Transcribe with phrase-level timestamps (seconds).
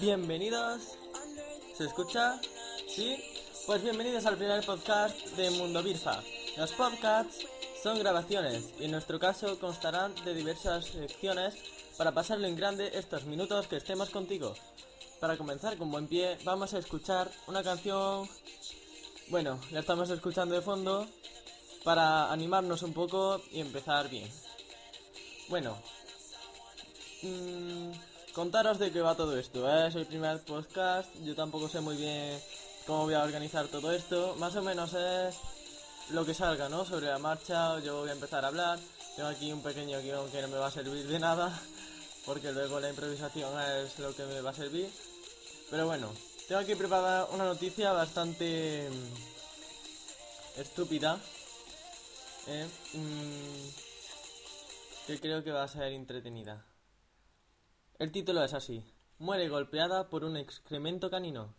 [0.00, 0.96] Bienvenidos.
[1.76, 2.40] ¿Se escucha?
[2.88, 3.16] ¿Sí?
[3.66, 6.22] Pues bienvenidos al primer podcast de Mundo Birfa.
[6.56, 7.44] Los podcasts
[7.82, 11.56] son grabaciones y en nuestro caso constarán de diversas secciones
[11.96, 14.54] para pasarlo en grande estos minutos que estemos contigo.
[15.18, 18.28] Para comenzar con buen pie, vamos a escuchar una canción.
[19.30, 21.08] Bueno, la estamos escuchando de fondo
[21.82, 24.30] para animarnos un poco y empezar bien.
[25.48, 25.76] Bueno,
[27.22, 27.90] mmm,
[28.38, 29.68] contaros de qué va todo esto.
[29.68, 29.88] ¿eh?
[29.88, 32.40] Es el primer podcast, yo tampoco sé muy bien
[32.86, 34.36] cómo voy a organizar todo esto.
[34.38, 35.34] Más o menos es
[36.10, 36.84] lo que salga, ¿no?
[36.84, 38.78] Sobre la marcha, yo voy a empezar a hablar.
[39.16, 41.52] Tengo aquí un pequeño guion que no me va a servir de nada,
[42.26, 44.88] porque luego la improvisación es lo que me va a servir.
[45.68, 46.08] Pero bueno,
[46.46, 51.18] tengo aquí preparada una noticia bastante mm, estúpida,
[52.46, 52.68] ¿eh?
[52.92, 53.68] Mm,
[55.08, 56.67] que creo que va a ser entretenida.
[57.98, 58.84] El título es así.
[59.18, 61.56] Muere golpeada por un excremento canino.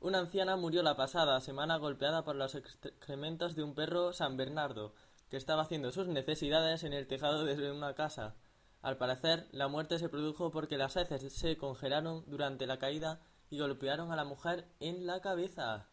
[0.00, 4.94] Una anciana murió la pasada semana golpeada por los excrementos de un perro San Bernardo,
[5.28, 8.36] que estaba haciendo sus necesidades en el tejado de una casa.
[8.80, 13.58] Al parecer, la muerte se produjo porque las heces se congelaron durante la caída y
[13.58, 15.88] golpearon a la mujer en la cabeza.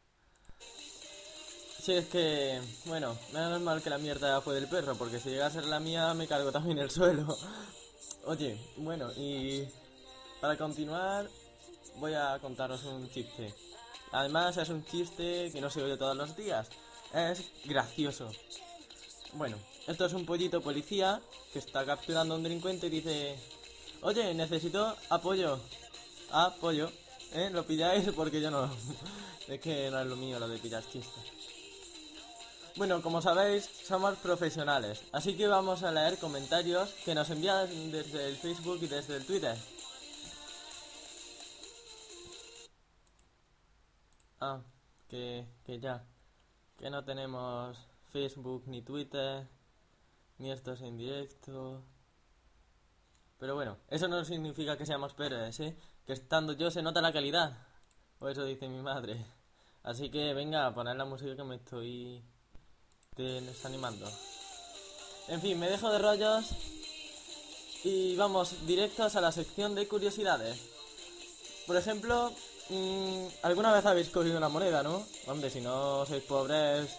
[1.82, 5.48] Si es que, bueno, menos mal que la mierda fue del perro, porque si llega
[5.48, 7.36] a ser la mía me cargo también el suelo.
[8.26, 9.68] Oye, bueno, y
[10.40, 11.30] para continuar
[11.98, 13.54] voy a contaros un chiste.
[14.12, 16.70] Además es un chiste que no se oye todos los días.
[17.14, 18.32] Es gracioso.
[19.34, 21.20] Bueno, esto es un pollito policía
[21.52, 23.36] que está capturando a un delincuente y dice,
[24.02, 25.60] oye, necesito apoyo.
[26.32, 26.90] Apoyo.
[27.34, 27.50] ¿Eh?
[27.52, 28.70] Lo pilláis porque yo no.
[29.48, 31.33] es que no es lo mío lo de pillar chistes.
[32.76, 38.28] Bueno, como sabéis, somos profesionales, así que vamos a leer comentarios que nos envían desde
[38.30, 39.56] el Facebook y desde el Twitter.
[44.40, 44.60] Ah,
[45.08, 46.04] que, que ya,
[46.80, 47.78] que no tenemos
[48.12, 49.48] Facebook ni Twitter,
[50.40, 51.84] ni estos en directo.
[53.38, 55.78] Pero bueno, eso no significa que seamos peores, ¿eh?
[56.08, 57.56] Que estando yo se nota la calidad.
[58.20, 59.24] O eso dice mi madre.
[59.84, 62.24] Así que venga, a poner la música que me estoy
[63.16, 64.10] desanimando.
[65.28, 66.46] En fin, me dejo de rollos
[67.84, 70.58] y vamos directos a la sección de curiosidades.
[71.68, 72.32] Por ejemplo,
[72.70, 75.06] mmm, alguna vez habéis cogido una moneda, ¿no?
[75.28, 76.90] Hombre, si no sois pobres,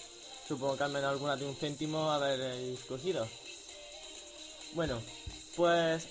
[0.46, 3.26] supongo que al menos alguna de un céntimo habréis cogido.
[4.72, 5.00] Bueno,
[5.56, 6.06] pues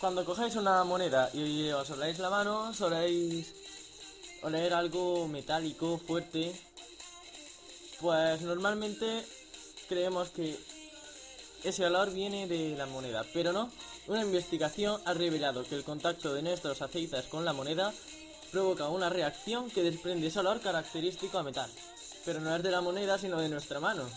[0.00, 3.52] cuando cogéis una moneda y os oléis la mano, soléis
[4.42, 6.54] oler algo metálico, fuerte.
[8.00, 9.24] Pues normalmente
[9.88, 10.58] creemos que
[11.64, 13.70] ese olor viene de la moneda, pero no.
[14.06, 17.92] Una investigación ha revelado que el contacto de nuestros aceites con la moneda
[18.50, 21.70] provoca una reacción que desprende ese olor característico a metal.
[22.24, 24.08] Pero no es de la moneda, sino de nuestra mano.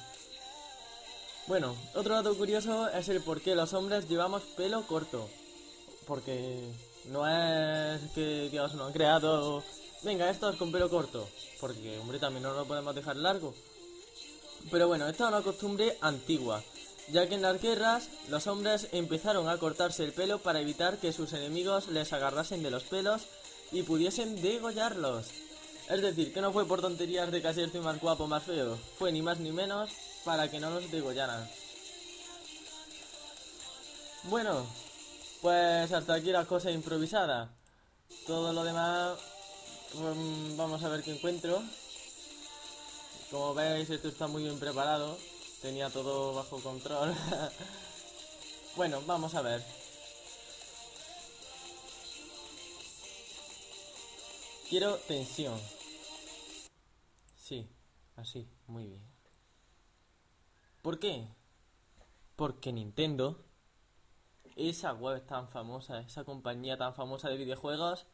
[1.47, 5.29] Bueno, otro dato curioso es el por qué los hombres llevamos pelo corto
[6.05, 6.59] porque
[7.09, 9.63] no es que Dios no ha creado,
[10.03, 11.27] venga, esto es con pelo corto,
[11.59, 13.53] porque, hombre, también no lo podemos dejar largo.
[14.71, 16.63] Pero bueno, esta es una costumbre antigua,
[17.09, 21.13] ya que en las guerras los hombres empezaron a cortarse el pelo para evitar que
[21.13, 23.23] sus enemigos les agarrasen de los pelos
[23.71, 25.27] y pudiesen degollarlos.
[25.89, 29.11] Es decir, que no fue por tonterías de así estoy más guapo, más feo, fue
[29.11, 29.89] ni más ni menos
[30.23, 31.47] para que no nos degollaran.
[34.23, 34.65] Bueno,
[35.41, 37.49] pues hasta aquí las cosas improvisadas.
[38.25, 39.17] Todo lo demás,
[39.91, 41.61] pues, vamos a ver qué encuentro.
[43.33, 45.17] Como veis, esto está muy bien preparado.
[45.59, 47.15] Tenía todo bajo control.
[48.75, 49.59] bueno, vamos a ver.
[54.69, 55.59] Quiero tensión.
[57.35, 57.67] Sí,
[58.17, 59.03] así, muy bien.
[60.83, 61.27] ¿Por qué?
[62.35, 63.43] Porque Nintendo
[64.55, 68.05] esa web tan famosa, esa compañía tan famosa de videojuegos,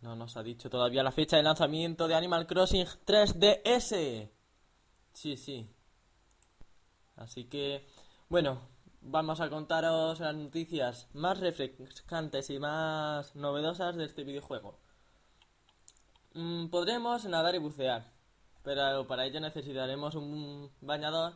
[0.00, 4.30] no nos ha dicho todavía la fecha de lanzamiento de Animal Crossing 3DS.
[5.12, 5.68] Sí, sí.
[7.16, 7.84] Así que,
[8.28, 8.60] bueno,
[9.00, 14.78] vamos a contaros las noticias más refrescantes y más novedosas de este videojuego.
[16.34, 18.12] Mm, podremos nadar y bucear,
[18.62, 21.32] pero para ello necesitaremos un bañador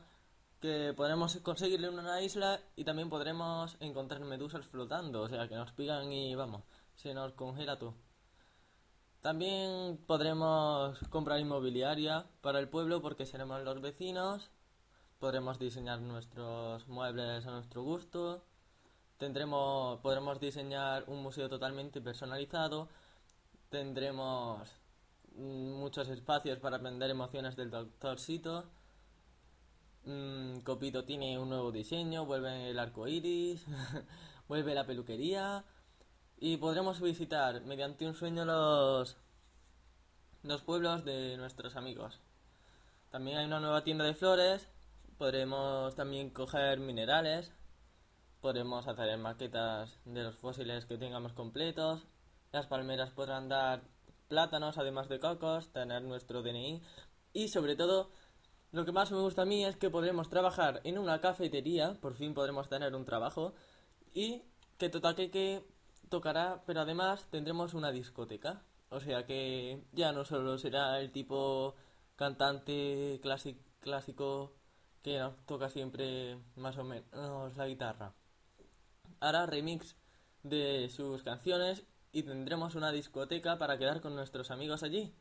[0.60, 5.72] que podremos conseguirle una isla y también podremos encontrar medusas flotando, o sea, que nos
[5.72, 6.62] pigan y vamos,
[6.94, 7.94] se nos congela todo.
[9.22, 14.50] También podremos comprar inmobiliaria para el pueblo porque seremos los vecinos.
[15.20, 18.44] Podremos diseñar nuestros muebles a nuestro gusto.
[19.18, 22.88] tendremos, podremos diseñar un museo totalmente personalizado,
[23.68, 24.68] tendremos
[25.36, 28.64] muchos espacios para aprender emociones del Doctor Sito.
[30.04, 33.64] Mm, Copito tiene un nuevo diseño, vuelve el arco iris,
[34.48, 35.64] vuelve la peluquería
[36.44, 39.16] y podremos visitar mediante un sueño los,
[40.42, 42.18] los pueblos de nuestros amigos.
[43.10, 44.68] También hay una nueva tienda de flores,
[45.18, 47.52] podremos también coger minerales,
[48.40, 52.08] podremos hacer maquetas de los fósiles que tengamos completos,
[52.50, 53.84] las palmeras podrán dar
[54.26, 56.82] plátanos además de cocos, tener nuestro DNI
[57.34, 58.10] y sobre todo
[58.72, 62.14] lo que más me gusta a mí es que podremos trabajar en una cafetería, por
[62.16, 63.54] fin podremos tener un trabajo.
[64.12, 64.42] Y
[64.82, 65.64] que Totaqueque
[66.12, 68.62] tocará, pero además tendremos una discoteca.
[68.90, 71.74] O sea que ya no solo será el tipo
[72.16, 73.18] cantante
[73.80, 74.52] clásico
[75.02, 78.12] que toca siempre más o menos la guitarra.
[79.20, 79.96] Hará remix
[80.42, 85.14] de sus canciones y tendremos una discoteca para quedar con nuestros amigos allí.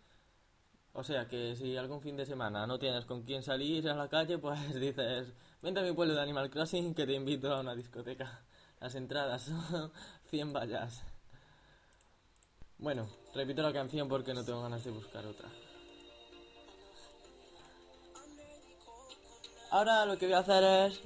[0.92, 4.10] O sea que si algún fin de semana no tienes con quién salir a la
[4.10, 7.76] calle, pues dices, vente a mi pueblo de Animal Crossing que te invito a una
[7.76, 8.44] discoteca.
[8.82, 9.92] Las entradas son
[10.32, 11.04] 100 vallas.
[12.80, 15.48] Bueno, repito la canción porque no tengo ganas de buscar otra.
[19.70, 21.00] Ahora lo que voy a hacer es...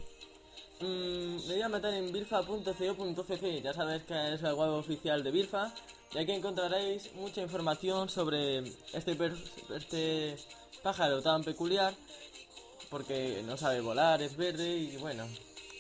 [0.80, 5.32] Mmm, me voy a meter en birfa.co.cc, ya sabes que es el web oficial de
[5.32, 5.74] Birfa,
[6.14, 8.60] y aquí encontraréis mucha información sobre
[8.94, 9.18] este,
[9.74, 10.38] este
[10.84, 11.94] pájaro tan peculiar,
[12.90, 15.26] porque no sabe volar, es verde y bueno,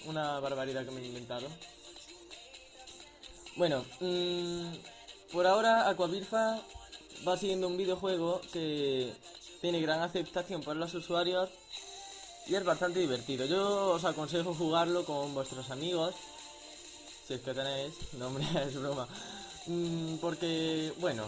[0.05, 1.47] una barbaridad que me he inventado.
[3.55, 4.67] Bueno, mmm,
[5.31, 6.59] por ahora Aquabirfa
[7.25, 9.13] va siguiendo un videojuego que
[9.61, 11.49] tiene gran aceptación por los usuarios
[12.47, 13.45] y es bastante divertido.
[13.45, 16.13] Yo os aconsejo jugarlo con vuestros amigos,
[17.25, 19.07] si es que tenéis, no hombre, es broma.
[19.67, 21.23] Mm, porque, bueno,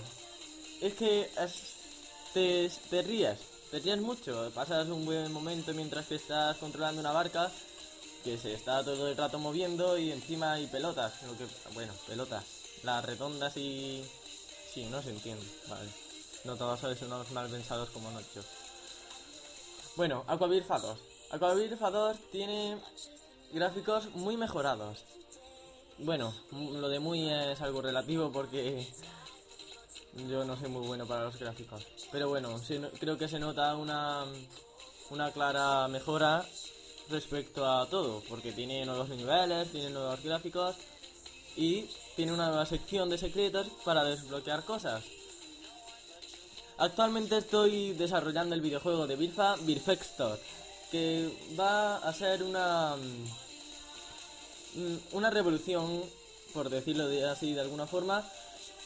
[0.81, 1.29] es que
[2.33, 3.39] te, te ríes,
[3.71, 7.49] te ríes mucho, pasas un buen momento mientras que estás controlando una barca
[8.23, 12.45] que se está todo el rato moviendo y encima hay pelotas, lo que, bueno, pelotas,
[12.83, 14.03] las redondas y...
[14.73, 15.89] Sí, no se entiende, vale.
[16.43, 18.43] No todos sois unos mal pensados como Nocho.
[19.95, 20.99] Bueno, Aquavir Fados.
[21.31, 22.77] Aquavir Fados tiene
[23.51, 25.03] gráficos muy mejorados.
[25.99, 28.87] Bueno, lo de muy es algo relativo porque
[30.29, 31.85] yo no soy muy bueno para los gráficos.
[32.11, 32.61] Pero bueno,
[32.99, 34.23] creo que se nota una,
[35.09, 36.45] una clara mejora
[37.09, 40.75] respecto a todo, porque tiene nuevos niveles, tiene nuevos gráficos
[41.55, 45.03] y tiene una nueva sección de secretos para desbloquear cosas.
[46.77, 50.39] Actualmente estoy desarrollando el videojuego de Birfa, Birfextor,
[50.91, 53.57] que va a ser una mm,
[55.13, 56.03] una revolución,
[56.53, 58.23] por decirlo de así de alguna forma,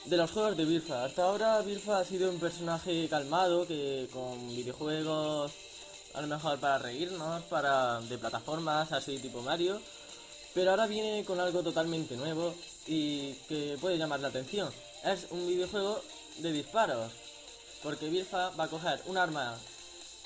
[0.06, 1.03] de los juegos de Birfa.
[1.03, 5.51] Hasta ahora Birfa ha sido un personaje calmado que con videojuegos
[6.13, 9.81] a lo mejor para reírnos, para de plataformas así tipo Mario,
[10.54, 12.54] pero ahora viene con algo totalmente nuevo
[12.88, 14.69] y que puede llamar la atención.
[15.04, 16.02] Es un videojuego
[16.40, 17.12] de disparos,
[17.84, 19.56] porque Birfa va a coger un arma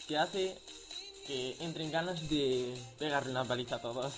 [0.07, 0.57] que hace
[1.27, 4.13] que entren ganas de pegarle una paliza a todos.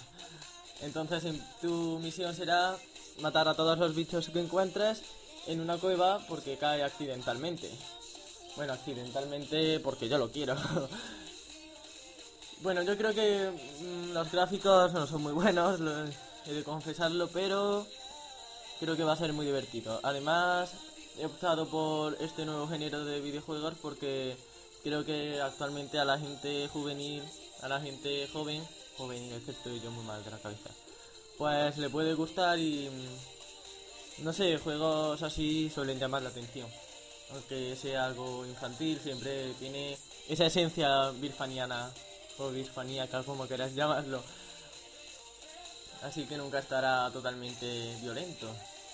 [0.81, 1.24] Entonces
[1.62, 2.76] tu misión será
[3.21, 5.02] matar a todos los bichos que encuentres
[5.47, 7.69] en una cueva porque cae accidentalmente.
[8.56, 10.56] Bueno, accidentalmente porque yo lo quiero.
[12.61, 15.80] Bueno, yo creo que mm, los gráficos no son muy buenos,
[16.45, 17.85] he de confesarlo, pero
[18.80, 19.99] creo que va a ser muy divertido.
[20.04, 20.71] Además,
[21.19, 24.35] he optado por este nuevo género de videojuegos porque
[24.83, 27.23] creo que actualmente a la gente juvenil,
[27.61, 28.64] a la gente joven,
[28.97, 30.69] juvenil, es que yo muy mal de la cabeza,
[31.37, 36.68] pues le puede gustar y mm, no sé, juegos así suelen llamar la atención.
[37.33, 39.97] Aunque sea algo infantil, siempre tiene
[40.28, 41.92] esa esencia birfaniana
[42.39, 44.23] o bisfaníaca, como queráis llamarlo.
[46.03, 48.47] Así que nunca estará totalmente violento,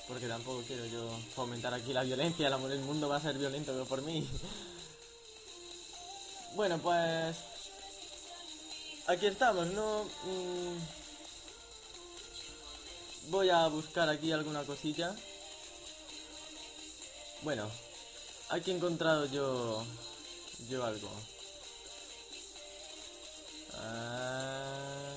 [0.08, 3.86] porque tampoco quiero yo fomentar aquí la violencia, el, el mundo va a ser violento
[3.86, 4.28] por mí.
[6.56, 7.36] bueno, pues
[9.08, 10.04] aquí estamos, ¿no?
[10.04, 10.78] Mm,
[13.32, 15.14] voy a buscar aquí alguna cosilla.
[17.42, 17.70] Bueno,
[18.50, 19.84] aquí he encontrado yo
[20.70, 21.10] yo algo.
[23.84, 25.14] Ah.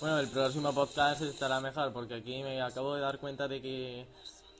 [0.00, 4.06] Bueno, el próximo podcast estará mejor porque aquí me acabo de dar cuenta de que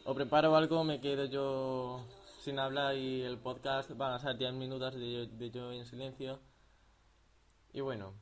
[0.06, 2.04] o preparo algo, me quedo yo
[2.40, 6.40] sin hablar y el podcast van a ser 10 minutos de, yo en silencio.
[7.72, 8.12] Y bueno,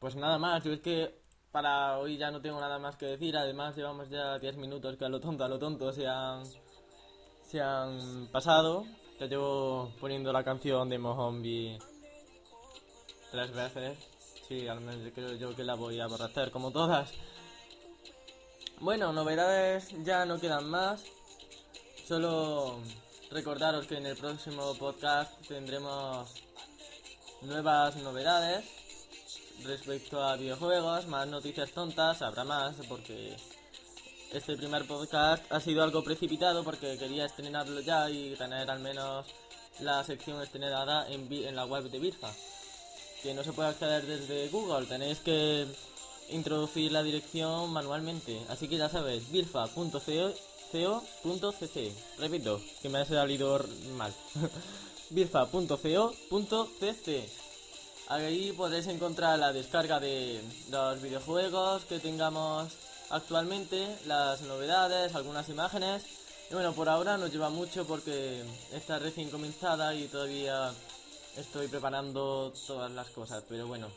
[0.00, 1.22] pues nada más, yo es que
[1.52, 5.04] para hoy ya no tengo nada más que decir, además llevamos ya 10 minutos que
[5.04, 6.44] a lo tonto, a lo tonto se han,
[7.44, 8.84] se han pasado.
[9.20, 11.78] Ya llevo poniendo la canción de Mohombi
[13.30, 13.98] tres veces.
[14.48, 17.10] Sí, al menos creo yo que la voy a borrar como todas.
[18.80, 21.04] Bueno, novedades ya no quedan más.
[22.06, 22.80] Solo
[23.30, 26.28] recordaros que en el próximo podcast tendremos
[27.42, 28.64] nuevas novedades
[29.64, 33.36] respecto a videojuegos, más noticias tontas, habrá más porque
[34.34, 39.26] este primer podcast ha sido algo precipitado porque quería estrenarlo ya y tener al menos
[39.78, 42.32] la sección estrenada en, la web de Birfa,
[43.22, 45.66] que no se puede acceder desde Google, tenéis que
[46.30, 50.32] introducir la dirección manualmente, así que ya sabes, birfa.co.cc,
[52.18, 53.64] repito, que me ha salido
[53.96, 54.12] mal,
[55.10, 55.84] birfa.co.cc.
[58.08, 66.04] Ahí podréis encontrar la descarga de los videojuegos que tengamos actualmente, las novedades, algunas imágenes.
[66.50, 68.42] Y bueno, por ahora no lleva mucho porque
[68.72, 70.72] está recién comenzada y todavía
[71.36, 73.44] estoy preparando todas las cosas.
[73.48, 73.88] Pero bueno,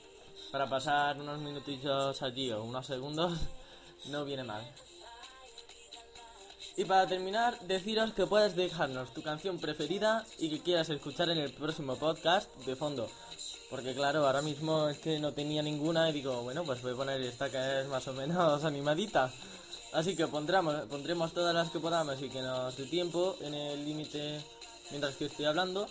[0.51, 3.39] para pasar unos minutillos allí o unos segundos
[4.09, 4.63] no viene mal.
[6.77, 11.39] Y para terminar, deciros que puedes dejarnos tu canción preferida y que quieras escuchar en
[11.39, 13.09] el próximo podcast de fondo.
[13.69, 16.95] Porque claro, ahora mismo es que no tenía ninguna y digo, bueno, pues voy a
[16.95, 19.29] poner esta que es más o menos animadita.
[19.93, 23.85] Así que pondremos, pondremos todas las que podamos y que nos dé tiempo en el
[23.85, 24.41] límite
[24.89, 25.87] mientras que estoy hablando.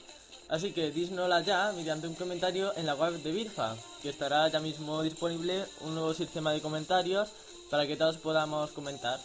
[0.49, 4.61] Así que dísnosla ya mediante un comentario en la web de Birfa, que estará ya
[4.61, 7.28] mismo disponible un nuevo sistema de comentarios
[7.68, 9.18] para que todos podamos comentar.